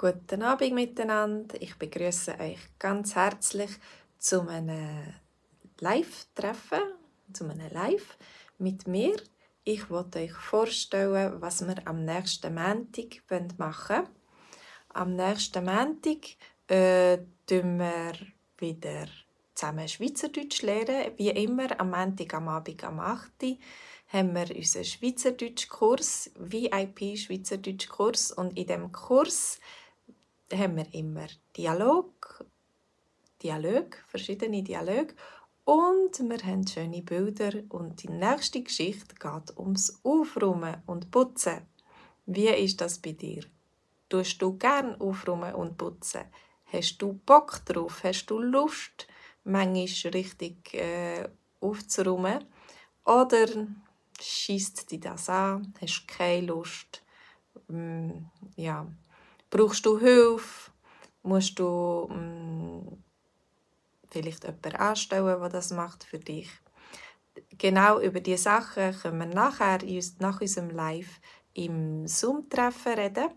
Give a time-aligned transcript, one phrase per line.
[0.00, 1.60] Guten Abend miteinander.
[1.60, 3.68] Ich begrüße euch ganz herzlich
[4.16, 5.12] zu einem
[5.78, 6.80] Live-Treffen,
[7.34, 8.16] zu einem Live
[8.56, 9.20] mit mir.
[9.62, 13.20] Ich wollte euch vorstellen, was wir am nächsten Montag
[13.58, 14.08] machen wollen.
[14.88, 16.28] Am nächsten Montag
[16.68, 18.14] äh, wir
[18.56, 19.04] wieder
[19.54, 21.12] zusammen Schweizerdeutsch lernen.
[21.18, 23.58] Wie immer, am Montag am Abend am 8 Uhr
[24.08, 28.32] haben wir unseren Schweizerdeutsch-Kurs, VIP-Schweizerdeutsch-Kurs.
[28.32, 29.60] Und in diesem Kurs
[30.52, 32.44] haben wir immer Dialog,
[33.42, 35.14] Dialog, verschiedene Dialoge.
[35.64, 37.62] Und wir haben schöne Bilder.
[37.68, 41.66] Und die nächste Geschichte geht ums Aufräumen und Putzen.
[42.26, 43.44] Wie ist das bei dir?
[44.08, 46.24] Tust du gern aufräumen und putzen?
[46.72, 48.02] Hast du Bock drauf?
[48.04, 49.06] Hast du Lust,
[49.44, 51.28] manchmal richtig äh,
[51.60, 52.44] aufzuräumen?
[53.04, 53.46] Oder
[54.20, 55.72] schießt dich das an?
[55.80, 57.02] Hast du keine Lust?
[57.68, 58.10] Mm,
[58.56, 58.86] ja.
[59.50, 60.70] Brauchst du Hilfe?
[61.22, 63.02] Musst du mm,
[64.10, 66.48] vielleicht jemanden anstellen, der das macht für dich?
[67.58, 69.80] Genau über diese Sachen können wir nachher
[70.20, 71.20] nach unserem Live
[71.52, 73.30] im Zoom-Treffen reden.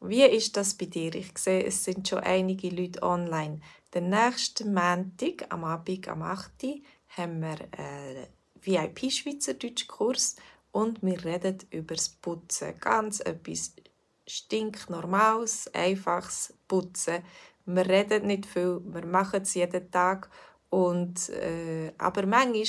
[0.00, 1.14] Wie ist das bei dir?
[1.14, 3.60] Ich sehe, es sind schon einige Leute online.
[3.92, 6.52] Den nächsten Montag, am Abend, am 8.
[7.08, 8.26] haben wir einen
[8.62, 10.36] VIP-Schweizerdeutsch-Kurs
[10.72, 12.78] und wir reden über das Putzen.
[12.80, 13.74] Ganz etwas
[14.26, 17.22] stinknormales, einfaches Putzen.
[17.66, 20.30] Wir reden nicht viel, wir machen es jeden Tag.
[20.70, 22.64] Und, äh, aber manchmal,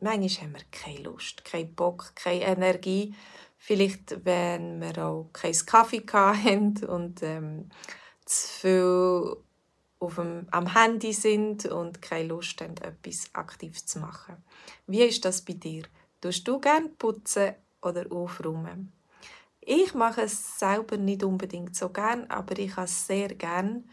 [0.00, 3.14] manchmal haben wir keine Lust, keinen Bock, keine Energie.
[3.56, 7.70] Vielleicht, wenn wir auch keinen Kaffee haben und ähm,
[8.24, 9.36] zu viel
[10.00, 14.36] auf dem, am Handy sind und keine Lust haben, etwas aktiv zu machen.
[14.86, 15.84] Wie ist das bei dir?
[16.20, 18.92] Tust du gerne putzen oder aufräumen?
[19.70, 23.84] Ich mache es selber nicht unbedingt so gern, aber ich habe es sehr gern.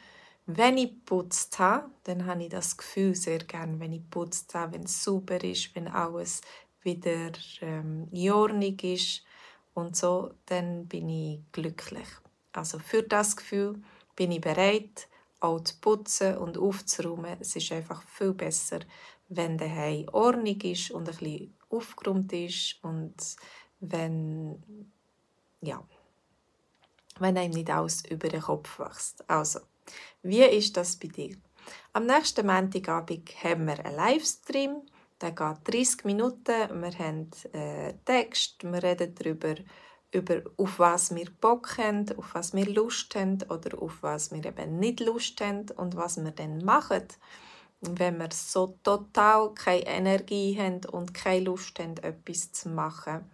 [0.45, 4.75] Wenn ich putzt habe, dann habe ich das Gefühl sehr gern, wenn ich putzt habe,
[4.75, 6.40] wenn es sauber ist, wenn alles
[6.81, 9.25] wieder ähm, in Ordnung ist
[9.74, 12.07] und so, dann bin ich glücklich.
[12.53, 13.81] Also für das Gefühl
[14.16, 15.09] bin ich bereit,
[15.42, 17.36] auch zu putzen und aufzuräumen.
[17.42, 18.80] Es ist einfach viel besser,
[19.28, 23.18] wenn der Hai Ordnung ist und ein bisschen aufgeräumt ist und
[23.81, 24.63] wenn
[27.20, 29.24] wenn einem nicht alles über den Kopf wächst.
[29.30, 29.59] Also,
[30.22, 31.38] wie ist das bei dir?
[31.94, 34.81] Am nächsten Montagabend haben wir einen Livestream
[35.22, 36.81] der geht 30 Minuten.
[36.81, 39.56] Wir haben äh, Text, wir reden darüber,
[40.12, 44.46] über, auf was wir Bock haben, auf was wir Lust haben oder auf was wir
[44.46, 47.08] eben nicht Lust haben und was wir dann machen,
[47.81, 53.30] wenn wir so total keine Energie haben und keine Lust haben, etwas zu machen.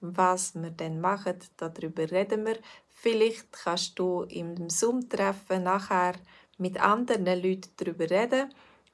[0.00, 2.58] Was wir dann machen, darüber reden wir.
[3.04, 6.14] Vielleicht kannst du im Zoom-Treffen nachher
[6.56, 8.48] mit anderen Leuten darüber reden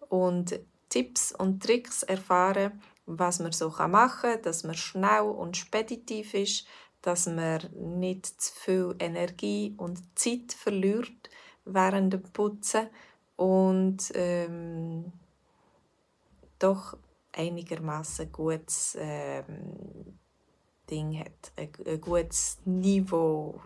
[0.08, 6.34] und Tipps und Tricks erfahren, was man so machen kann, dass man schnell und speditiv
[6.34, 6.66] ist,
[7.02, 11.30] dass man nicht zu viel Energie und Zeit verliert
[11.64, 12.88] während dem Putzen
[13.36, 15.12] und ähm,
[16.58, 16.98] doch
[17.30, 20.18] einigermaßen gutes ähm,
[20.90, 23.60] Ding hat, ein, ein gutes Niveau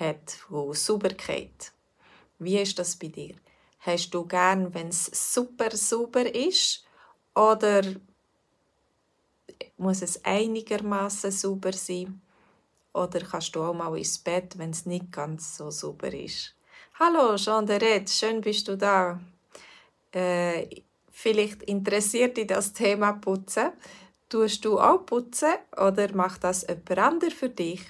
[0.00, 1.72] hat von Sauberkeit.
[2.38, 3.36] Wie ist das bei dir?
[3.80, 6.84] Hast du gern, wenn es super sauber ist?
[7.34, 7.82] Oder
[9.76, 12.20] muss es einigermaßen sauber sein?
[12.92, 16.54] Oder kannst du auch mal ins Bett, wenn es nicht ganz so sauber ist?
[16.98, 19.20] Hallo, Jean Deret, schön bist du da.
[20.12, 23.72] Äh, vielleicht interessiert dich das Thema Putzen.
[24.28, 27.80] Tust du auch putzen oder macht das jemand anderes für dich?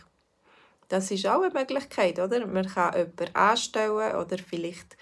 [0.90, 2.44] Das ist auch eine Möglichkeit, oder?
[2.48, 4.96] Man kann jemanden anstellen oder vielleicht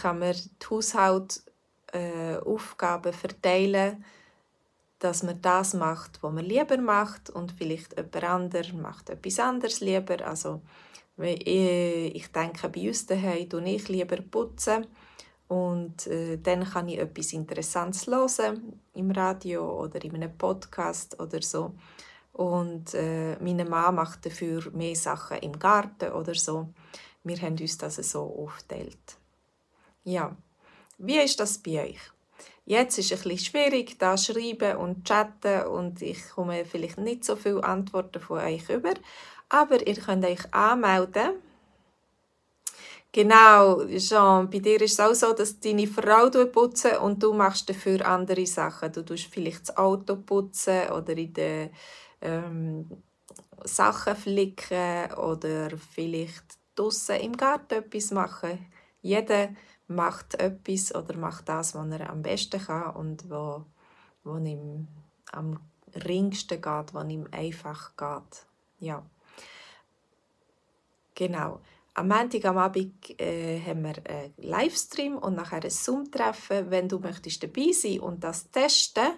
[0.00, 4.04] kann man die Haushaltsaufgaben äh, verteilen,
[4.98, 9.80] dass man das macht, was man lieber macht und vielleicht jemand anderes macht etwas anderes
[9.80, 10.26] lieber.
[10.26, 10.60] Also
[11.16, 14.88] ich denke, bei uns daheim tue ich lieber putzen
[15.48, 21.40] und äh, dann kann ich etwas Interessantes hören im Radio oder in einem Podcast oder
[21.40, 21.72] so.
[22.40, 26.68] Und äh, meine Mama macht dafür mehr Sachen im Garten oder so.
[27.22, 29.18] Wir haben uns das so aufgeteilt.
[30.04, 30.34] Ja,
[30.96, 32.00] wie ist das bei euch?
[32.64, 37.36] Jetzt ist es bisschen schwierig, da schreiben und chatten und ich komme vielleicht nicht so
[37.36, 38.94] viele Antworten von euch über,
[39.50, 41.32] aber ihr könnt euch anmelden.
[43.12, 47.68] Genau, Jean, bei dir ist es auch so, dass deine Frau putzen und du machst
[47.68, 48.92] dafür andere Sachen.
[48.92, 51.70] Du tust vielleicht das Auto putzen oder in den
[52.20, 52.90] ähm,
[53.64, 58.66] Sachen flicken oder vielleicht draußen im Garten etwas machen.
[59.02, 59.50] Jeder
[59.86, 63.64] macht etwas oder macht das, was er am besten kann und wo,
[64.24, 64.88] wo ihm
[65.32, 65.60] am
[65.94, 68.46] ringsten geht, was ihm einfach geht.
[68.78, 69.04] Ja.
[71.14, 71.60] Genau.
[71.94, 76.70] Am Montag am Abend äh, haben wir einen Livestream und nachher ein Zoom-Treffen.
[76.70, 79.08] Wenn du möchtest dabei sein und das testen,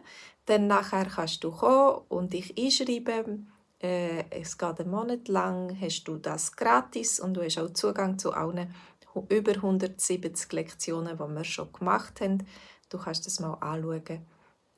[0.46, 3.50] dann nachher kannst du kommen und dich einschreiben.
[3.80, 8.18] Äh, es geht einen Monat lang, hast du das gratis und du hast auch Zugang
[8.18, 8.74] zu allen
[9.28, 12.46] über 170 Lektionen, die wir schon gemacht haben.
[12.88, 14.26] Du kannst das mal anschauen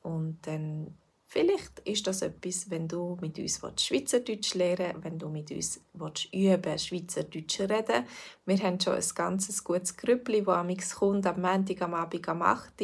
[0.01, 5.29] und dann vielleicht ist das etwas, wenn du mit uns Schweizerdeutsch lernen willst, wenn du
[5.29, 5.81] mit uns
[6.31, 8.05] üben Schweizerdeutsch reden
[8.45, 12.41] Wir haben schon ein ganz gutes Grüppli, das am kommt, am Montag, am Abend, am
[12.41, 12.81] 8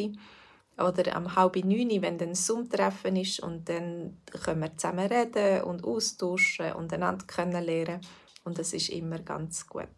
[0.78, 5.84] oder am halb neun, wenn dann Zoom-Treffen ist und dann können wir zusammen reden und
[5.84, 8.00] austauschen und einander kennenlernen
[8.44, 9.88] und das ist immer ganz gut.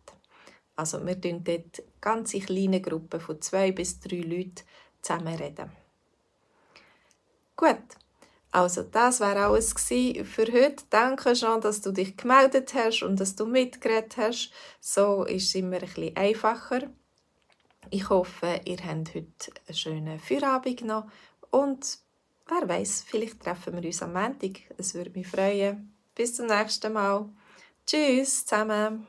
[0.76, 4.64] Also wir reden dort ganz kleine Gruppen von zwei bis drei Leuten
[5.00, 5.70] zusammen reden.
[7.56, 7.84] Gut,
[8.50, 10.84] also das war alles für heute.
[10.90, 14.52] Danke schon, dass du dich gemeldet hast und dass du mitgeredet hast.
[14.80, 16.82] So ist es immer ein bisschen einfacher.
[17.90, 21.06] Ich hoffe, ihr habt heute einen schönen Feierabend noch
[21.50, 21.98] und
[22.48, 24.60] wer weiß, vielleicht treffen wir uns am Montag.
[24.76, 25.94] Es würde mich freuen.
[26.14, 27.28] Bis zum nächsten Mal.
[27.86, 29.06] Tschüss zusammen.